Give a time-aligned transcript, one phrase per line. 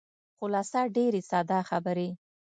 [0.39, 2.09] خلاصه ډېرې ساده خبرې.